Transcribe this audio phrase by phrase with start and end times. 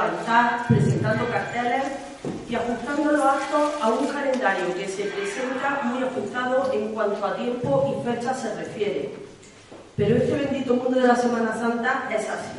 [0.00, 1.82] levantar, presentando carteles
[2.48, 7.36] y ajustando los actos a un calendario que se presenta muy ajustado en cuanto a
[7.36, 9.14] tiempo y fecha se refiere.
[9.96, 12.58] Pero este bendito mundo de la Semana Santa es así.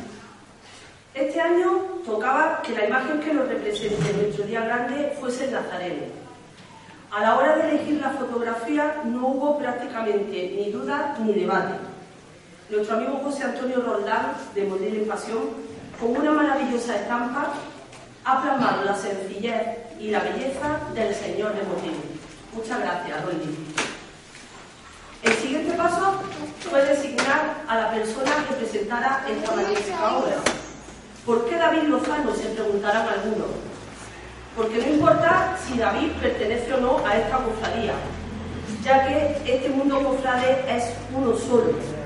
[1.14, 5.52] Este año tocaba que la imagen que nos represente en nuestro día grande fuese el
[5.52, 6.22] Nazareno.
[7.10, 11.74] A la hora de elegir la fotografía no hubo prácticamente ni duda ni debate.
[12.70, 15.71] Nuestro amigo José Antonio Roldán, de Modelo en Pasión,
[16.02, 17.52] con una maravillosa estampa,
[18.24, 19.62] ha plasmado la sencillez
[20.00, 21.94] y la belleza del Señor de Motín.
[22.52, 23.56] Muchas gracias, Rolly.
[25.22, 26.20] El siguiente paso
[26.68, 30.36] fue designar a la persona que presentara esta magnífica obra.
[31.24, 32.34] ¿Por qué David Lozano?
[32.34, 33.46] Se preguntarán algunos.
[34.56, 37.94] Porque no importa si David pertenece o no a esta cofradía,
[38.82, 42.01] ya que este mundo cofrade es uno solo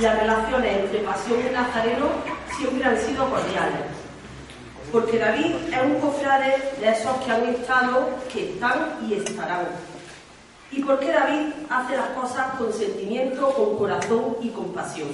[0.00, 2.06] las relaciones entre Pasión y Nazareno
[2.56, 3.80] siempre han sido cordiales.
[4.92, 9.66] Porque David es un cofrade de esos que han estado, que están y estarán.
[10.70, 15.08] Y porque David hace las cosas con sentimiento, con corazón y con pasión.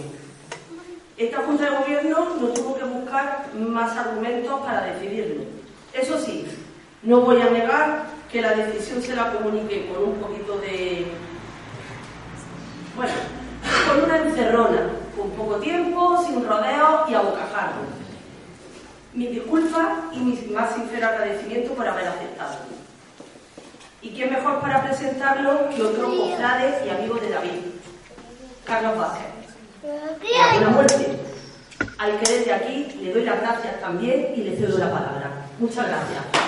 [1.16, 5.44] Esta Junta de Gobierno no tuvo que buscar más argumentos para decidirlo.
[5.92, 6.44] Eso sí,
[7.02, 11.06] no voy a negar que la decisión se la comunique con un poquito de...
[12.96, 13.12] Bueno,
[13.94, 17.94] con una encerrona, con poco tiempo, sin rodeos y a bocajarro.
[19.12, 22.56] Mi disculpa y mi más sincero agradecimiento por haber aceptado.
[24.02, 27.50] ¿Y qué mejor para presentarlo que otro cofrade y amigo de David?
[28.64, 29.26] Carlos Vázquez.
[29.80, 31.18] Buena muerte.
[31.98, 35.30] Al que desde aquí le doy las gracias también y le cedo la palabra.
[35.58, 36.44] Muchas gracias.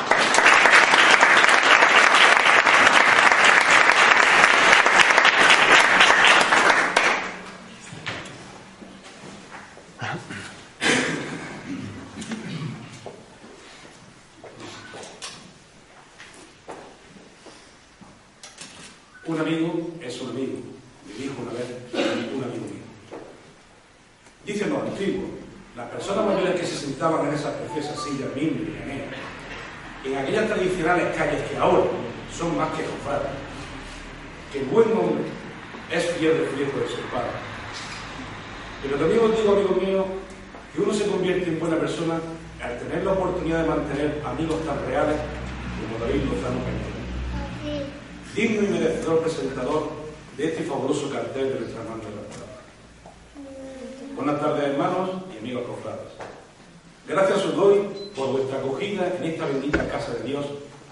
[19.26, 20.58] Un amigo es un amigo,
[21.04, 22.86] me dijo una vez un amigo mío.
[24.44, 25.30] Dicen los antiguos,
[25.76, 28.72] las personas mayores que se sentaban en esas preciosas sillas mil
[30.04, 31.90] y en aquellas tradicionales calles que ahora
[32.32, 33.32] son más que cofrades,
[34.52, 35.24] que el buen hombre
[35.90, 37.34] es fiel del riesgo de su padre.
[38.80, 40.04] Pero también os digo, amigo mío,
[40.72, 42.20] que uno se convierte en buena persona
[42.62, 45.16] al tener la oportunidad de mantener amigos tan reales
[45.82, 46.86] como David Lozano Peña
[48.36, 49.90] digno y merecedor presentador
[50.35, 52.16] de este fabuloso cartel de nuestra hermana de la
[54.14, 56.12] Buenas tardes, hermanos y amigos cofrades.
[57.06, 57.78] Gracias os doy
[58.14, 60.46] por vuestra acogida en esta bendita casa de Dios,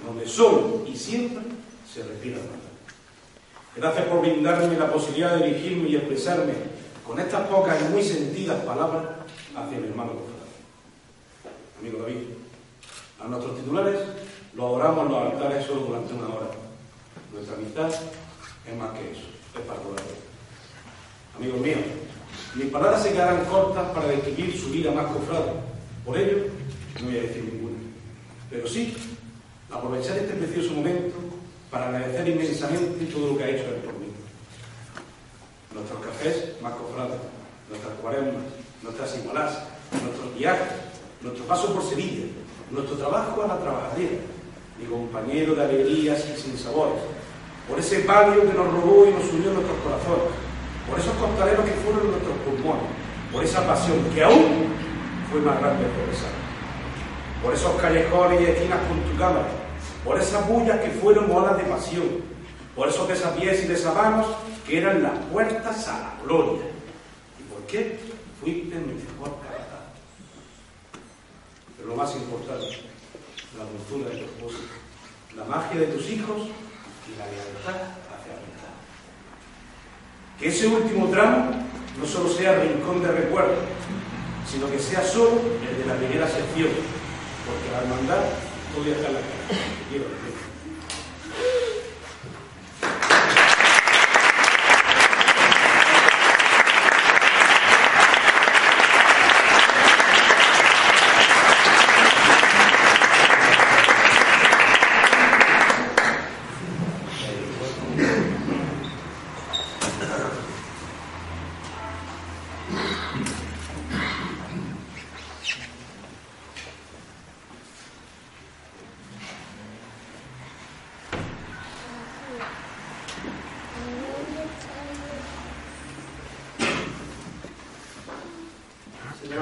[0.04, 1.42] donde solo y siempre
[1.92, 2.58] se respira hermandad.
[3.76, 6.52] Gracias por brindarme la posibilidad de dirigirme y expresarme
[7.06, 9.04] con estas pocas y muy sentidas palabras
[9.56, 10.34] hacia mi hermano cofrade.
[11.80, 12.28] Amigo David,
[13.20, 14.00] a nuestros titulares
[14.54, 16.64] lo adoramos en los altares solo durante una hora
[17.34, 19.26] nuestra amistad es más que eso,
[21.36, 21.80] Amigos míos,
[22.54, 25.52] mis palabras se quedarán cortas para describir su vida más cofrada.
[26.04, 26.46] Por ello,
[27.00, 27.76] no voy a decir ninguna.
[28.50, 28.96] Pero sí,
[29.70, 31.16] aprovechar este precioso momento
[31.70, 34.06] para agradecer inmensamente todo lo que ha hecho él por mí.
[35.74, 37.18] Nuestros cafés más cofrados,
[37.68, 38.44] nuestras cuaresmas,
[38.82, 39.58] nuestras igualas,
[40.02, 40.68] nuestros viajes,
[41.20, 42.26] nuestro paso por Sevilla,
[42.70, 44.18] nuestro trabajo a la trabajadera,
[44.78, 47.02] mi compañero de alegrías y sin sabores,
[47.68, 50.34] por ese barrio que nos robó y nos unió en nuestros corazones,
[50.88, 52.90] por esos costaleros que fueron nuestros pulmones,
[53.32, 54.66] por esa pasión que aún
[55.30, 56.30] fue más grande progresar,
[57.42, 59.48] por esos callejones y esquinas con tu cámara,
[60.04, 62.22] por esas bullas que fueron olas de pasión,
[62.76, 64.26] por esos desapiés y desamanos
[64.66, 66.62] que eran las puertas a la gloria.
[67.38, 67.98] ¿Y por qué?
[68.40, 69.94] Fuiste mi mejor capataz.
[71.76, 72.82] Pero lo más importante,
[73.56, 74.58] la dulzura de tu esposa,
[75.36, 76.48] la magia de tus hijos
[77.08, 78.74] y la lealtad hacia verdad.
[80.38, 81.50] Que ese último tramo
[81.98, 83.56] no solo sea rincón de recuerdo,
[84.50, 86.68] sino que sea solo el de la primera sección,
[87.46, 88.24] porque la hermandad
[88.72, 89.60] todavía está en la cara.
[89.90, 90.34] Quiero decir.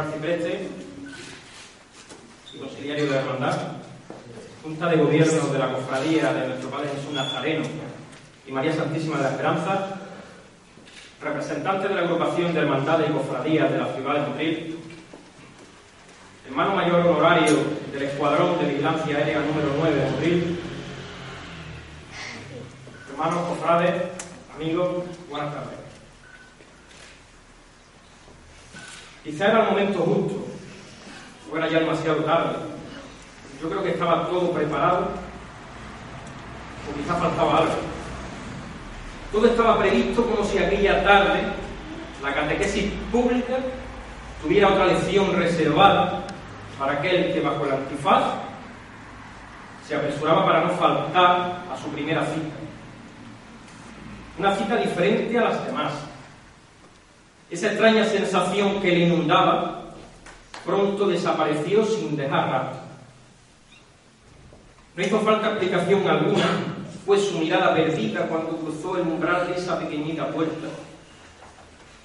[0.02, 0.68] arcipreste
[2.54, 3.58] y consiliario de la hermandad,
[4.62, 7.64] Junta de Gobierno de la Cofradía de nuestro Padre Jesús Nazareno
[8.46, 9.88] y María Santísima de la Esperanza,
[11.20, 14.74] representante de la agrupación de hermandades y cofradías de la ciudad de Madrid,
[16.46, 16.74] hermano
[17.42, 20.42] del Escuadrón de Vigilancia Aérea número 9 de Madrid,
[23.10, 24.02] hermanos cofrades,
[24.54, 25.78] amigos, buenas tardes.
[29.24, 30.46] Quizá era el momento justo,
[31.50, 32.58] o era ya demasiado tarde.
[33.60, 35.08] Yo creo que estaba todo preparado,
[36.88, 37.74] o quizá faltaba algo.
[39.32, 41.40] Todo estaba previsto como si aquella tarde
[42.22, 43.56] la catequesis pública
[44.40, 46.21] tuviera otra lección reservada
[46.78, 48.24] para aquel que bajo el antifaz
[49.86, 52.54] se apresuraba para no faltar a su primera cita.
[54.38, 55.92] Una cita diferente a las demás.
[57.50, 59.82] Esa extraña sensación que le inundaba
[60.64, 62.80] pronto desapareció sin dejar rastro.
[64.96, 66.44] No hizo falta explicación alguna,
[67.04, 70.68] fue su mirada perdida cuando cruzó el umbral de esa pequeñita puerta,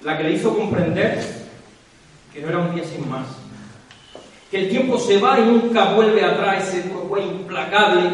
[0.02, 1.22] la que le hizo comprender
[2.32, 3.26] que no era un día sin más,
[4.50, 8.10] que el tiempo se va y nunca vuelve atrás ese fue implacable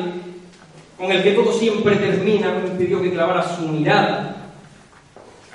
[0.98, 4.36] con el que todo siempre termina, no impidió que clavara su mirada,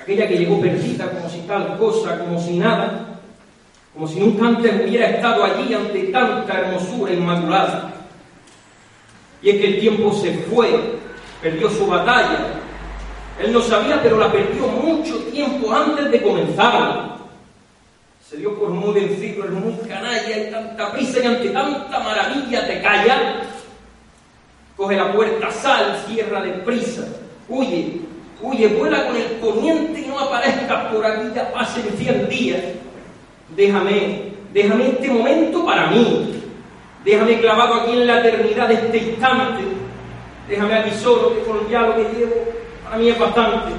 [0.01, 3.19] aquella que llegó perdida como si tal cosa, como si nada,
[3.93, 7.93] como si nunca antes hubiera estado allí ante tanta hermosura inmaculada.
[9.41, 10.99] Y es que el tiempo se fue,
[11.41, 12.47] perdió su batalla.
[13.41, 17.19] Él no sabía, pero la perdió mucho tiempo antes de comenzar.
[18.29, 22.67] Se dio por muy vencido, el muy canalla y tanta prisa y ante tanta maravilla
[22.67, 23.41] te calla.
[24.77, 27.07] Coge la puerta, sal, cierra deprisa,
[27.47, 28.01] huye,
[28.39, 32.61] huye, vuela con el poniente y no aparezcas por aquí, ya pasen cien días.
[33.55, 36.43] Déjame, déjame este momento para mí.
[37.03, 39.63] Déjame clavado aquí en la eternidad de este instante.
[40.47, 42.35] Déjame aquí solo, que con ya lo que llevo
[42.83, 43.71] para mí es bastante.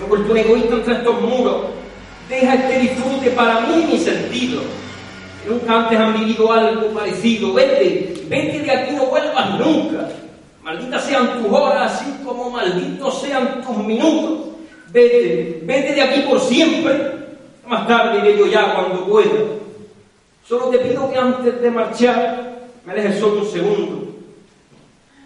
[0.00, 1.83] Me he vuelto un egoísta entre estos muros.
[2.28, 4.62] Deja este disfrute para mí mi sentido.
[5.46, 7.52] Nunca antes han vivido algo parecido.
[7.52, 10.08] Vete, vete de aquí, no vuelvas nunca.
[10.62, 14.54] Malditas sean tus horas, así como malditos sean tus minutos.
[14.90, 17.12] Vete, vete de aquí por siempre.
[17.66, 19.44] Más tarde iré yo ya cuando pueda.
[20.46, 22.54] Solo te pido que antes de marchar
[22.86, 24.04] me dejes solo un segundo.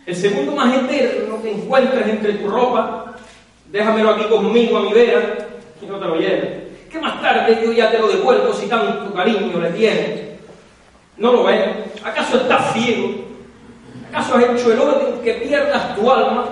[0.06, 3.14] El segundo más eterno que encuentres entre tu ropa,
[3.70, 5.36] déjamelo aquí conmigo a mi vera
[5.82, 6.67] y no te lo lleves.
[7.00, 10.20] Más tarde yo ya te lo devuelvo si tanto cariño le tienes.
[11.16, 11.68] ¿No lo ves?
[12.04, 13.24] ¿Acaso estás ciego?
[14.10, 16.46] ¿Acaso has hecho el orden que pierdas tu alma?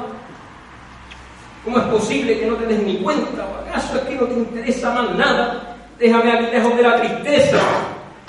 [1.64, 3.44] ¿Cómo es posible que no te des ni cuenta?
[3.44, 5.76] ¿O acaso es que no te interesa más nada?
[5.98, 7.58] Déjame aquí lejos de la tristeza.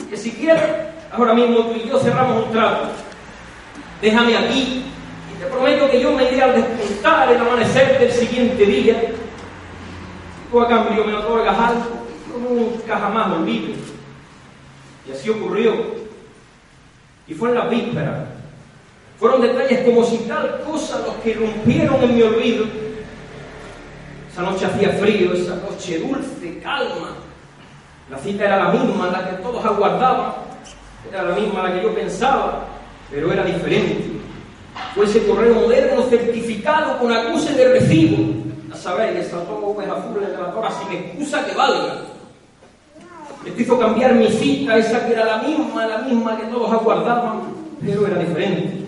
[0.09, 0.63] Que si quieres,
[1.12, 2.88] ahora mismo tú y yo cerramos un trato.
[4.01, 4.86] Déjame aquí
[5.33, 9.01] y te prometo que yo me iré al despuntar el amanecer del siguiente día.
[10.51, 11.97] Tú a cambio me otorgas algo,
[12.39, 13.70] nunca jamás lo olvido.
[15.08, 15.74] Y así ocurrió.
[17.27, 18.25] Y fue en la víspera.
[19.20, 22.65] Fueron detalles como si tal cosa los que rompieron en mi olvido.
[24.32, 27.15] Esa noche hacía frío, esa noche dulce, calma.
[28.10, 30.34] La cita era la misma, la que todos aguardaban.
[31.12, 32.65] Era la misma la que yo pensaba,
[33.10, 34.06] pero era diferente.
[34.94, 38.34] Fue ese correo moderno certificado con acuse de recibo.
[38.72, 42.07] A saber, esa toma azules de la tora sin excusa que valga.
[43.46, 47.41] Esto hizo cambiar mi cita, esa que era la misma, la misma que todos aguardaban,
[47.84, 48.86] pero era diferente.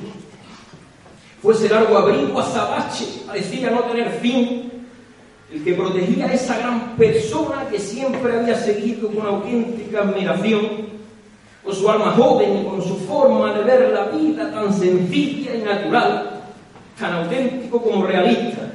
[1.41, 4.69] Fue ese largo abrigo azabache, parecía no tener fin,
[5.53, 10.89] el que protegía a esa gran persona que siempre había seguido con auténtica admiración,
[11.63, 15.59] con su alma joven y con su forma de ver la vida tan sencilla y
[15.59, 16.41] natural,
[16.99, 18.69] tan auténtico como realista.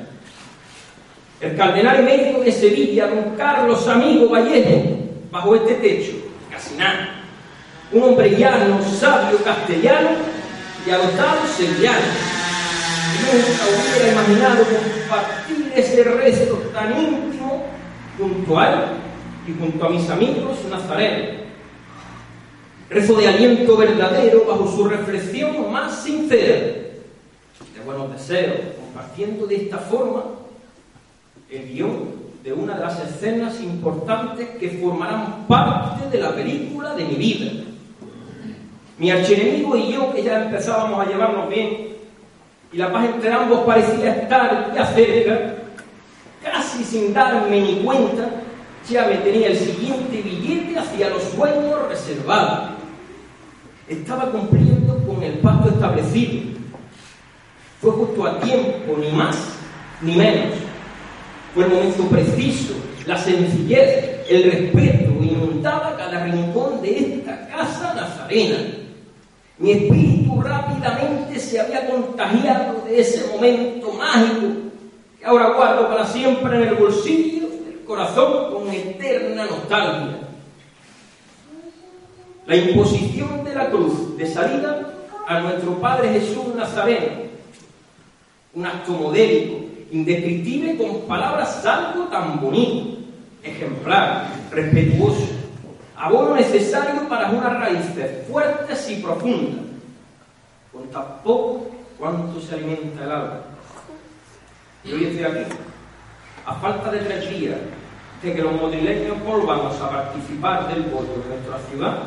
[1.41, 5.04] El cardenal emérito de Sevilla, don Carlos Amigo Vallejo,
[5.35, 6.13] bajo este techo,
[6.49, 7.09] casi nada.
[7.91, 10.11] Un hombre llano, sabio, castellano
[10.87, 12.07] y adoptado sevillano.
[13.21, 17.67] Nunca hubiera imaginado compartir ese resto tan íntimo
[18.17, 18.81] junto a él
[19.49, 21.43] y junto a mis amigos nazarenos.
[22.89, 26.55] Rezo de aliento verdadero bajo su reflexión más sincera,
[27.75, 30.27] de buenos deseos, compartiendo de esta forma
[31.51, 37.05] el guion de una de las escenas importantes que formarán parte de la película de
[37.07, 37.51] mi vida.
[38.99, 41.95] Mi archienemigo y yo, que ya empezábamos a llevarnos bien,
[42.71, 45.55] y la paz entre ambos parecía estar ya cerca,
[46.43, 48.29] casi sin darme ni cuenta,
[48.91, 52.73] ya me tenía el siguiente billete hacia los sueños reservados.
[53.89, 56.43] Estaba cumpliendo con el pacto establecido.
[57.81, 59.39] Fue justo a tiempo, ni más
[60.03, 60.64] ni menos.
[61.55, 62.75] Fue el momento preciso,
[63.07, 68.57] la sencillez, el respeto inundaba cada rincón de esta casa nazarena.
[69.59, 74.47] Mi espíritu rápidamente se había contagiado de ese momento mágico
[75.17, 80.19] que ahora guardo para siempre en el bolsillo del corazón con eterna nostalgia.
[82.47, 84.93] La imposición de la cruz de salida
[85.29, 87.13] a nuestro Padre Jesús Nazareno,
[88.55, 92.99] un acto modélico, indescriptible con palabras algo tan bonito,
[93.45, 95.29] ejemplar, respetuoso,
[95.97, 99.65] abono necesario para unas raíces fuertes y profundas,
[100.73, 103.41] con tan poco cuanto se alimenta el alma.
[104.83, 105.55] Y hoy estoy aquí,
[106.45, 107.59] a falta de tres días
[108.21, 111.99] de que los madrileños volvamos a participar del voto de nuestra ciudad,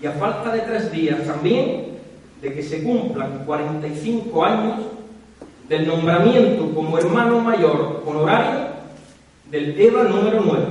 [0.00, 1.98] y a falta de tres días también
[2.42, 4.93] de que se cumplan 45 años
[5.68, 8.68] del nombramiento como hermano mayor honorario
[9.50, 10.64] del EVA número 9.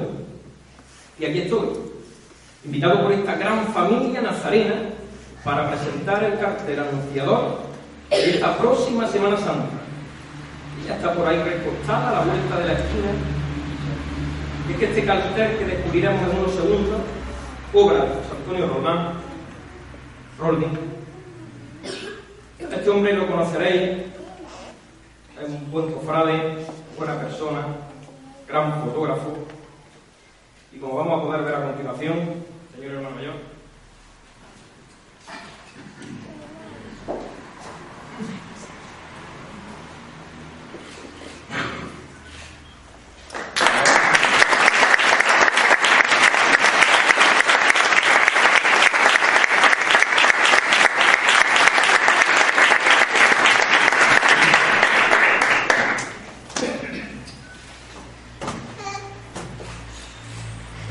[1.20, 1.70] Y aquí estoy,
[2.66, 4.76] invitado por esta gran familia nazarena
[5.44, 7.60] para presentar el cartel anunciador
[8.10, 9.84] de esta próxima Semana Santa.
[10.88, 13.12] Ya está por ahí recostada a la vuelta de la esquina.
[14.70, 17.02] Es que este cartel que descubriremos en unos segundos,
[17.74, 19.14] obra de José Antonio Román,
[20.40, 20.66] Roldi.
[22.60, 24.13] Este hombre lo conoceréis,
[25.44, 26.66] es un buen cofrade,
[26.98, 27.66] buena persona,
[28.48, 29.38] gran fotógrafo.
[30.72, 32.20] Y como vamos a poder ver a continuación,
[32.74, 33.34] señor hermano mayor,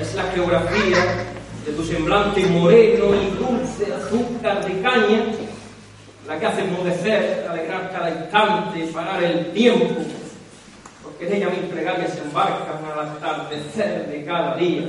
[0.02, 1.24] es la geografía
[1.64, 3.92] de tu semblante moreno y dulce
[6.26, 10.02] la que hace enmudecer, alegrar cada instante, parar el tiempo,
[11.02, 14.82] porque en ella mis plegarias se embarcan al atardecer de cada día,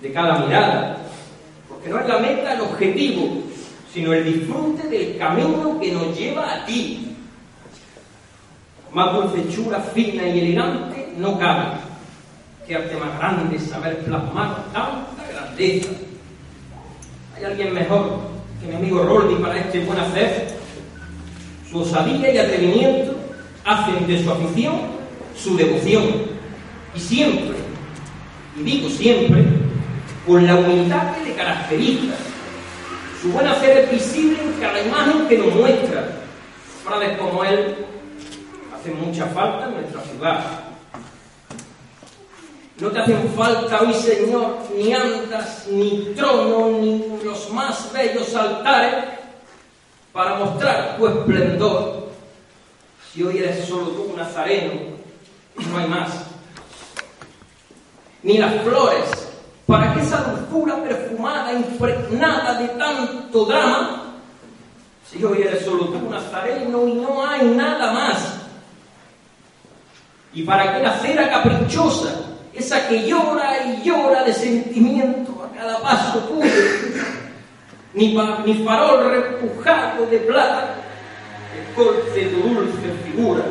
[0.00, 0.98] de cada mirada,
[1.68, 3.42] porque no es la meta el objetivo,
[3.92, 7.16] sino el disfrute del camino que nos lleva a ti.
[8.92, 11.72] Más dulcechura fina y elegante no cabe
[12.66, 15.90] qué arte más grande saber plasmar tanta grandeza.
[17.36, 18.27] ¿Hay alguien mejor
[18.60, 20.48] que mi amigo Roldi para este buen hacer?
[21.70, 23.14] Su osadía y atrevimiento
[23.64, 24.98] hacen de su afición
[25.38, 26.02] su devoción.
[26.94, 27.56] Y siempre,
[28.58, 29.44] y digo siempre,
[30.26, 32.14] con la humildad que le caracteriza.
[33.22, 36.08] Su buen hacer es visible en cada imagen que nos muestra.
[36.84, 37.76] Frades como él
[38.74, 40.67] hacen mucha falta en nuestra ciudad.
[42.80, 49.04] No te hacen falta hoy, Señor, ni andas, ni trono, ni los más bellos altares
[50.12, 52.08] para mostrar tu esplendor.
[53.12, 54.74] Si hoy eres solo tú, Nazareno,
[55.56, 56.08] no hay más.
[58.22, 59.28] Ni las flores,
[59.66, 64.14] para que esa dulzura perfumada, impregnada de tanto drama,
[65.10, 68.34] si hoy eres solo tú, Nazareno, y no hay nada más.
[70.32, 72.27] Y para que la cera caprichosa,
[72.58, 76.50] esa que llora y llora de sentimiento a cada paso tuyo,
[77.94, 80.74] ni, pa, farol repujado de plata
[81.78, 83.42] corte tu dulce figura.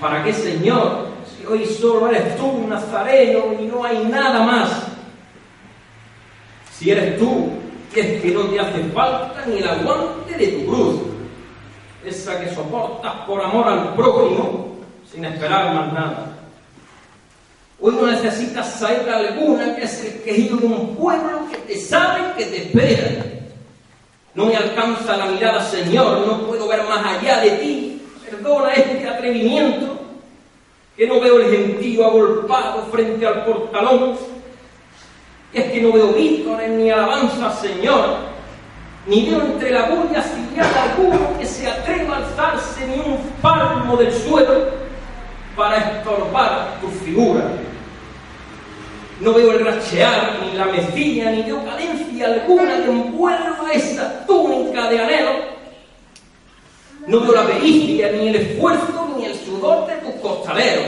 [0.00, 4.70] ¿Para qué, Señor, si hoy solo eres tú un nazareno y no hay nada más?
[6.72, 7.50] Si eres tú,
[7.94, 11.00] es que no te hace falta ni el aguante de tu cruz,
[12.04, 14.78] esa que soportas por amor al prójimo
[15.10, 16.32] sin esperar más nada.
[17.86, 22.46] Hoy no necesitas saber alguna que es quejido de un pueblo que te sabe que
[22.46, 23.26] te espera.
[24.34, 28.02] No me alcanza la mirada, Señor, no puedo ver más allá de ti.
[28.24, 29.98] Perdona este atrevimiento,
[30.96, 34.16] que no veo el gentío agolpado frente al portalón.
[35.52, 38.16] Es que no veo vítores ni alabanza, Señor,
[39.06, 43.94] ni veo entre la bulla sillada alguno que se atreva a alzarse ni un palmo
[43.98, 44.68] del suelo
[45.54, 47.42] para estorbar tu figura.
[49.24, 54.90] No veo el rachear, ni la mecilla, ni veo cadencia alguna que envuelva esa túnica
[54.90, 55.30] de anhelo.
[57.06, 60.84] No veo la pericia, ni el esfuerzo, ni el sudor de tus costaleros.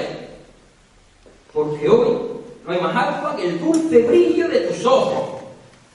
[1.50, 2.18] Porque hoy
[2.66, 5.40] No hay más agua que el dulce brillo de tus ojos.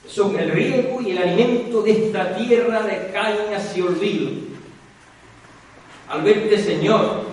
[0.08, 4.32] Son el riego y el alimento de esta tierra de cañas y olvido.
[6.10, 7.24] Al verte, Señor,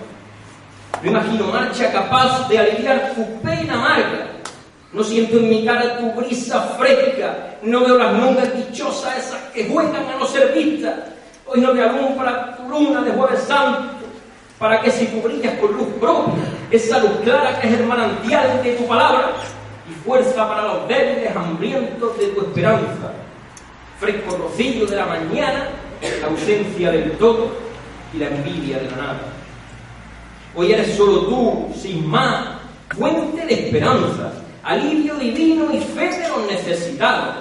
[1.01, 4.38] no imagino marcha capaz de aliviar tu pena amarga.
[4.91, 7.57] No siento en mi cara tu brisa fresca.
[7.61, 10.95] No veo las mongas dichosas esas que juegan a los servistas.
[11.45, 13.99] Hoy no me alumbra tu luna de Jueves Santo
[14.57, 18.61] para que si tú brillas con luz propia, esa luz clara que es el manantial
[18.61, 19.31] de tu palabra
[19.89, 23.13] y fuerza para los débiles hambrientos de tu esperanza.
[23.99, 25.69] Fresco rocío de la mañana,
[26.21, 27.49] la ausencia del todo
[28.13, 29.19] y la envidia de la nada.
[30.55, 32.47] Hoy eres solo tú, sin más,
[32.97, 34.31] fuente de esperanza,
[34.63, 37.35] alivio divino y fe de los necesitados.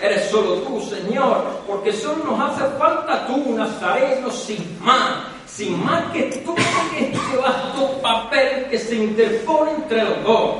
[0.00, 6.12] Eres solo tú, Señor, porque solo nos hace falta tú, Nazareno, sin más, sin más
[6.12, 6.56] que todo
[6.98, 10.54] este vasto papel que se interpone entre los dos.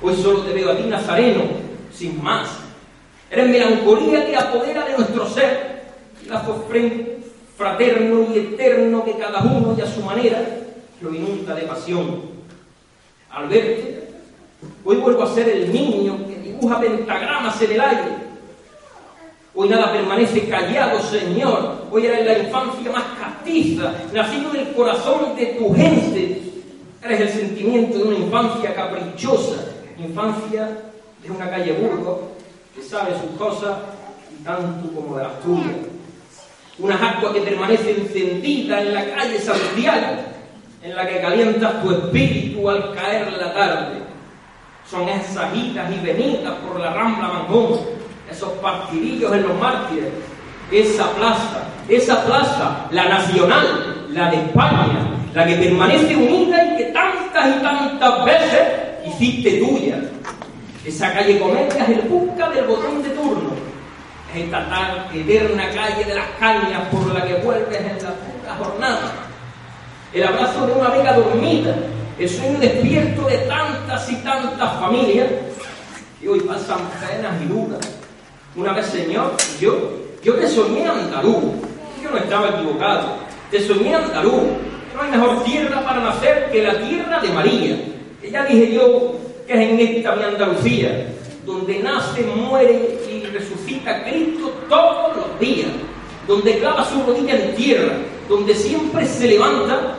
[0.00, 1.42] Hoy solo te veo a ti, Nazareno,
[1.92, 2.48] sin más.
[3.30, 5.82] Eres melancolía que apodera de nuestro ser,
[6.26, 6.66] lazo
[7.56, 10.40] fraterno y eterno que cada uno y a su manera
[11.00, 12.22] lo inunda de pasión.
[13.30, 13.97] Al verte,
[14.88, 18.28] hoy vuelvo a ser el niño que dibuja pentagramas en el aire.
[19.54, 21.88] Hoy nada permanece callado, Señor.
[21.90, 26.40] Hoy eres la infancia más castiza, nacido del corazón de tu gente.
[27.04, 29.56] Eres el sentimiento de una infancia caprichosa,
[29.98, 30.70] infancia
[31.22, 32.30] de una calle burgo
[32.74, 33.76] que sabe sus cosas
[34.42, 35.76] tanto como de las tuyas.
[36.78, 40.16] Una agua que permanece encendida en la calle Santiago,
[40.82, 44.07] en la que calientas tu espíritu al caer la tarde.
[44.90, 47.80] Son esas idas y venidas por la Rambla Manjón,
[48.30, 50.08] esos partidillos en los mártires,
[50.72, 55.00] esa plaza, esa plaza, la nacional, la de España,
[55.34, 58.62] la que permanece unida y que tantas y tantas veces
[59.06, 59.98] hiciste tuya.
[60.86, 63.50] Esa calle Comedia es el busca del botón de turno.
[64.34, 68.56] Es esta tal eterna calle de las cañas por la que vuelves en la puta
[68.58, 69.12] jornada.
[70.14, 71.76] El abrazo de una amiga dormida,
[72.18, 75.28] el sueño despierto de tantas y tantas familias
[76.20, 77.80] que hoy pasan penas y dudas.
[78.56, 81.44] Una vez, Señor, yo, yo te soñé andaluz.
[82.02, 83.18] Yo no estaba equivocado.
[83.50, 84.42] Te soñé andaluz.
[84.94, 87.76] No hay mejor tierra para nacer que la tierra de María.
[88.20, 89.14] Que ya dije yo
[89.46, 91.06] que es en esta mi Andalucía,
[91.46, 95.70] donde nace, muere y resucita Cristo todos los días,
[96.26, 97.94] donde clava su rodilla en tierra,
[98.28, 99.97] donde siempre se levanta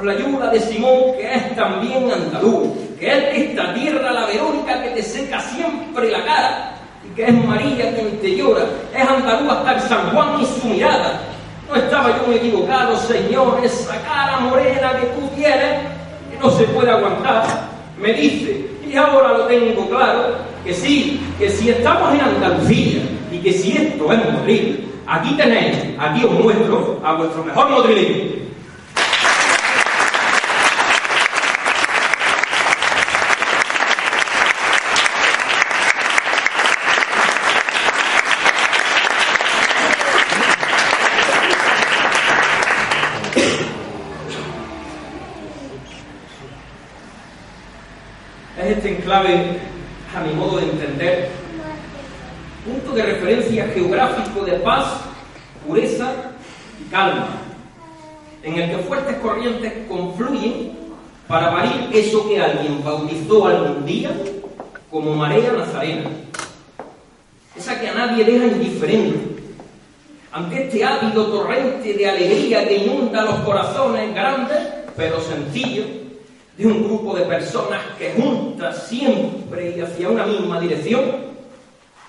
[0.00, 4.82] por la ayuda de Simón, que es también andaluz, que es esta tierra, la verónica,
[4.82, 8.64] que te seca siempre la cara, y que es María quien te llora,
[8.96, 11.20] es andaluz hasta el San Juan y su mirada.
[11.68, 15.80] No estaba yo equivocado, Señor, esa cara morena que tú tienes,
[16.30, 17.44] que no se puede aguantar,
[18.00, 23.36] me dice, y ahora lo tengo claro, que sí, que si estamos en Andalucía y
[23.36, 28.39] que si esto es Madrid, aquí tenéis, aquí os muestro a vuestro mejor madrileño.
[48.58, 49.58] Es este enclave,
[50.14, 51.28] a mi modo de entender,
[52.64, 55.00] punto de referencia geográfico de paz,
[55.66, 56.12] pureza
[56.80, 57.28] y calma,
[58.42, 60.72] en el que fuertes corrientes confluyen
[61.28, 64.10] para parir eso que alguien bautizó algún día
[64.90, 66.10] como marea nazarena,
[67.56, 69.30] esa que a nadie deja indiferente.
[70.32, 74.58] Ante este ávido torrente de alegría que inunda los corazones grandes,
[74.96, 75.86] pero sencillos,
[76.60, 81.00] de un grupo de personas que juntas siempre y hacia una misma dirección,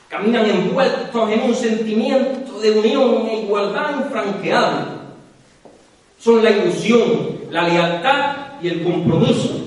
[0.09, 4.85] caminan envueltos en un sentimiento de unión e igualdad infranqueable.
[6.19, 9.61] Son la ilusión, la lealtad y el compromiso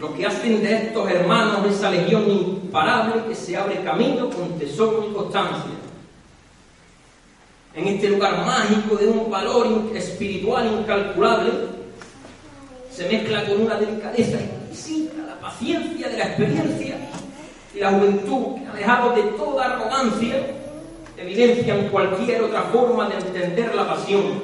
[0.00, 5.06] lo que hacen de estos hermanos esa legión imparable que se abre camino con tesón
[5.08, 5.70] y constancia.
[7.74, 11.75] En este lugar mágico de un valor espiritual incalculable,
[12.96, 16.96] se mezcla con una delicadeza exquisita, la paciencia de la experiencia
[17.74, 20.46] y la juventud que, alejado de toda arrogancia,
[21.18, 24.40] evidencian cualquier otra forma de entender la pasión,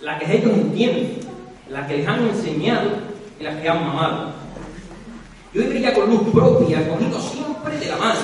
[0.00, 1.18] la que ellos entienden,
[1.68, 2.88] la que les han enseñado
[3.40, 4.32] y la que han mamado.
[5.52, 8.20] Y hoy brilla con luz propia, cogido siempre de la mano,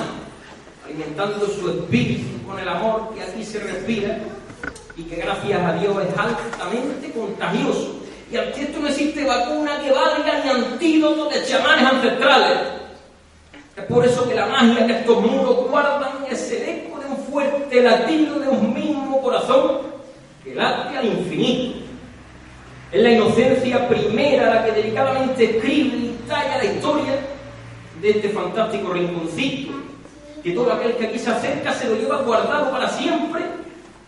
[0.85, 4.19] alimentando su espíritu con el amor que aquí se respira
[4.95, 9.91] y que gracias a Dios es altamente contagioso y ante esto no existe vacuna que
[9.91, 12.57] valga ni antídoto de chamanes ancestrales.
[13.77, 17.17] Es por eso que la magia que estos muros guardan es el eco de un
[17.17, 19.77] fuerte latido de un mismo corazón
[20.43, 21.79] que late al infinito.
[22.91, 27.13] Es la inocencia primera la que delicadamente escribe y talla la historia
[28.01, 29.73] de este fantástico rinconcito,
[30.43, 33.43] que todo aquel que aquí se acerca se lo lleva guardado para siempre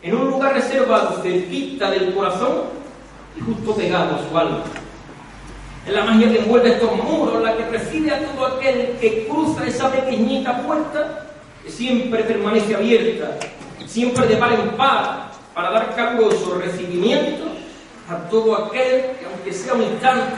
[0.01, 2.78] en un lugar reservado cerquita del corazón
[3.35, 4.63] y justo pegado a su alma.
[5.85, 9.65] Es la magia que envuelve estos muros, la que recibe a todo aquel que cruza
[9.65, 11.27] esa pequeñita puerta
[11.63, 13.37] que siempre permanece abierta,
[13.87, 17.45] siempre de par en par, para dar caluroso recibimiento
[18.09, 20.37] a todo aquel que, aunque sea un instante,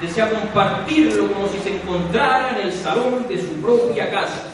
[0.00, 4.49] desea compartirlo como si se encontrara en el salón de su propia casa.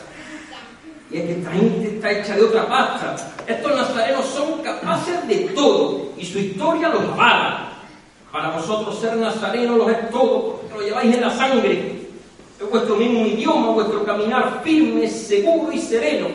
[1.11, 3.17] Y es que esta gente está hecha de otra pasta.
[3.47, 7.73] Estos nazarenos son capaces de todo y su historia los avala.
[8.33, 12.07] Para vosotros ser nazarenos lo es todo, porque lo lleváis en la sangre.
[12.61, 16.27] Es vuestro mismo idioma, vuestro caminar firme, seguro y sereno.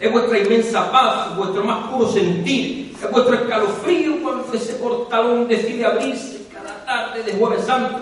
[0.00, 2.96] Es vuestra inmensa paz, vuestro más puro sentir.
[3.00, 8.00] Es vuestro escalofrío cuando ese portalón decide abrirse cada tarde de Jueves Santo,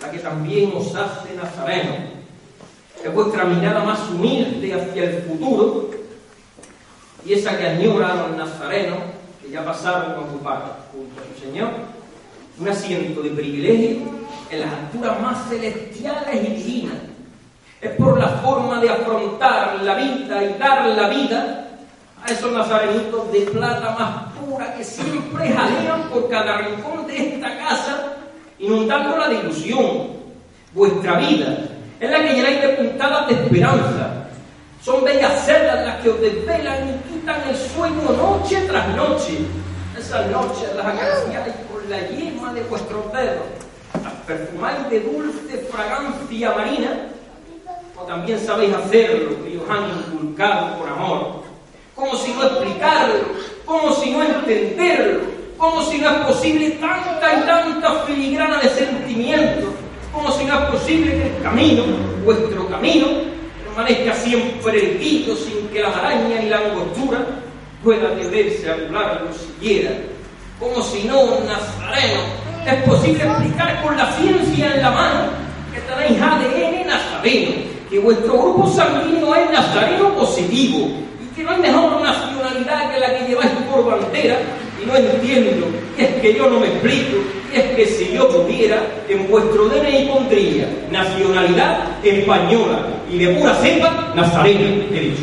[0.00, 2.19] la que también os hace nazarenos.
[3.04, 5.90] Es vuestra mirada más humilde hacia el futuro
[7.24, 8.98] y esa que añora los nazarenos
[9.42, 11.68] que ya pasaron a ocupar junto a su Señor
[12.58, 14.00] un asiento de privilegio
[14.50, 16.96] en las alturas más celestiales y divinas.
[17.80, 21.68] Es por la forma de afrontar la vida y dar la vida
[22.22, 27.56] a esos nazarenitos de plata más pura que siempre jalean por cada rincón de esta
[27.56, 28.16] casa,
[28.58, 30.20] inundándola de ilusión.
[30.74, 31.69] Vuestra vida
[32.00, 34.26] es la que llenáis de puntadas de esperanza.
[34.82, 39.38] Son bellas celdas las que os desvelan y quitan el sueño noche tras noche.
[39.98, 43.44] Esas noches las acariciáis con la yema de vuestros dedos,
[44.02, 47.08] las perfumáis de dulce fragancia marina,
[47.96, 51.40] o también sabéis hacerlo y os han inculcado por amor
[52.00, 53.14] como si no explicarlo,
[53.64, 55.20] como si no entenderlo,
[55.58, 59.69] como si no es posible tanta y tanta filigrana de sentimientos,
[60.50, 61.84] no es posible que el camino,
[62.24, 63.06] vuestro camino,
[63.64, 67.24] permanezca siempre erguido sin que las arañas y la angostura
[67.84, 69.90] puedan deberse a hablarlo siquiera,
[70.58, 72.20] como si no, Nazareno,
[72.66, 75.20] es posible explicar con la ciencia en la mano
[75.72, 77.52] que tenéis ADN nazareno,
[77.88, 80.88] que vuestro grupo sanguíneo es nazareno positivo,
[81.34, 84.36] que no hay mejor nacionalidad que la que lleváis por bandera
[84.82, 85.66] y no entiendo,
[85.98, 87.18] es que yo no me explico,
[87.52, 94.12] es que si yo pudiera, en vuestro DNI pondría nacionalidad española y de pura cepa
[94.14, 95.22] nazarena, he dicho.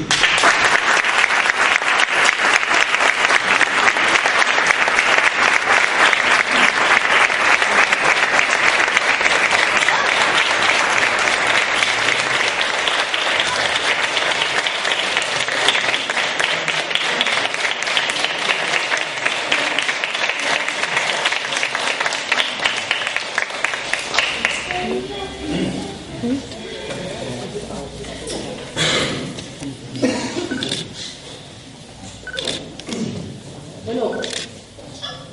[33.87, 34.11] Bueno,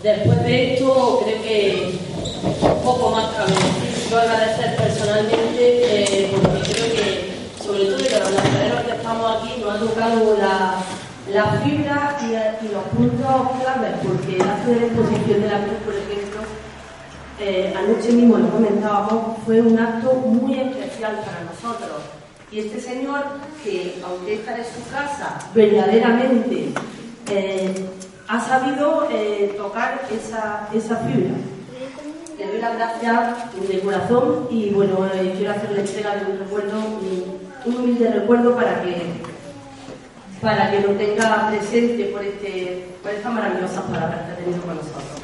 [0.01, 1.99] después de esto creo que
[2.45, 4.09] un poco más cabe decir.
[4.09, 9.61] Yo agradecer personalmente eh, porque creo que, sobre todo que los nazarenos que estamos aquí
[9.61, 10.77] nos ha tocado la,
[11.33, 15.65] la fibra y, y los puntos claves, porque el acto de la exposición de la
[15.65, 16.41] cruz, por ejemplo,
[17.41, 18.47] eh, anoche mismo lo
[19.45, 22.03] fue un acto muy especial para nosotros.
[22.51, 23.25] Y este señor,
[23.63, 26.73] que aunque esta es su casa, verdaderamente
[27.31, 27.75] eh,
[28.29, 31.35] ha sabido eh, tocar esa, esa fibra.
[32.39, 36.79] Le doy las gracias de corazón y bueno, eh, quiero hacerle entrega de un recuerdo,
[37.65, 39.35] un humilde recuerdo para que
[40.41, 44.77] para que lo tenga presente por, este, por estas maravillosas palabras que ha tenido con
[44.77, 45.24] nosotros.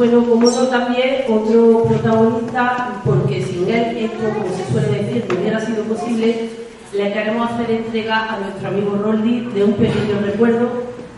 [0.00, 5.38] Bueno, como no también otro protagonista, porque sin él esto, como se suele decir, no
[5.38, 6.48] hubiera sido posible,
[6.94, 10.70] le queremos hacer entrega a nuestro amigo Roldi de un pequeño recuerdo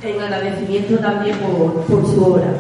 [0.03, 2.55] en agradecimiento también por, por su obra.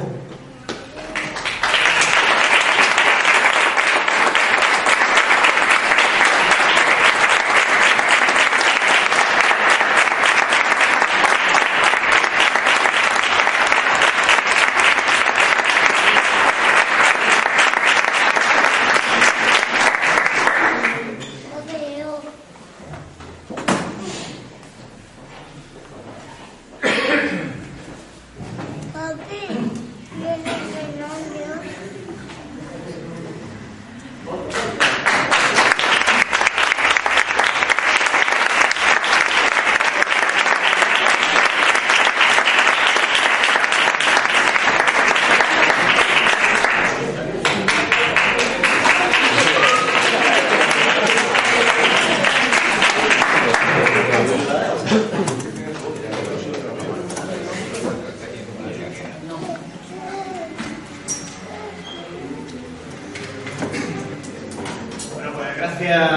[65.82, 66.10] gracias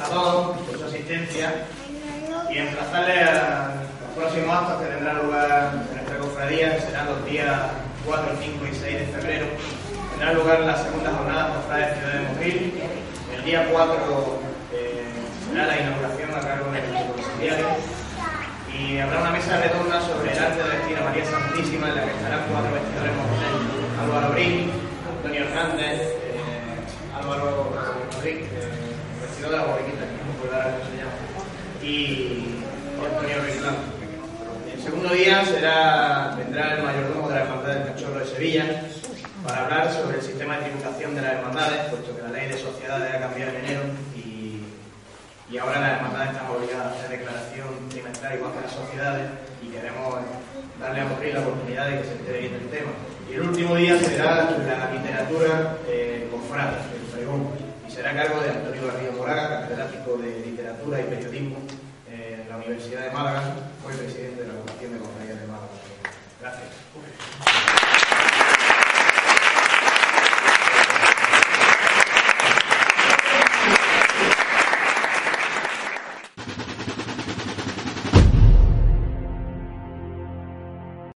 [0.00, 1.64] a todos por su asistencia
[2.50, 7.24] y emplazarles a los próximos actos que tendrán lugar en nuestra cofradía, que serán los
[7.24, 7.60] días
[8.04, 9.46] 4, 5 y 6 de febrero.
[10.10, 12.74] Tendrá lugar la segunda jornada cofrade de Ciudad de Motril.
[13.36, 14.40] El día 4
[14.72, 15.04] eh,
[15.48, 17.68] será la inauguración a cargo del conciliario
[18.72, 22.04] y habrá una mesa redonda sobre el arte de vestir a María Santísima en la
[22.04, 24.70] que estarán cuatro vestidores mortales, Álvaro Brin,
[25.16, 27.72] Antonio Hernández, eh, Álvaro
[28.12, 28.78] Rodríguez, eh,
[29.50, 32.44] de la borriquita, que no y
[33.02, 33.56] Antonio Ruiz
[34.74, 38.82] El segundo día será, vendrá el mayordomo de la Hermandad del Cachorro de Sevilla
[39.46, 42.58] para hablar sobre el sistema de tributación de las hermandades, puesto que la ley de
[42.58, 43.80] sociedades ha cambiado en enero
[44.16, 44.60] y,
[45.50, 49.30] y ahora las hermandades están obligadas a hacer declaración trimestral igual que las sociedades
[49.62, 50.14] y queremos
[50.80, 52.90] darle a Motril la oportunidad de que se entere bien del tema.
[53.30, 56.97] Y el último día será la literatura eh, con frases, el
[57.98, 61.56] será cargo de Antonio Garrido Moraga, catedrático de Literatura y Periodismo
[62.08, 63.42] eh, en la Universidad de Málaga,
[63.82, 65.68] fue presidente de la Comisión de Cofradías de Málaga.
[66.40, 67.57] Gracias.